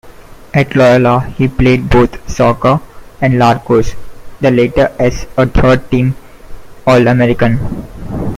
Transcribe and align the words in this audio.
At 0.51 0.75
Loyola, 0.75 1.19
he 1.37 1.47
played 1.47 1.87
both 1.87 2.27
soccer 2.27 2.79
and 3.21 3.37
lacrosse, 3.37 3.93
the 4.39 4.49
latter 4.49 4.91
as 4.97 5.27
a 5.37 5.45
third-team 5.45 6.15
All-American. 6.87 7.59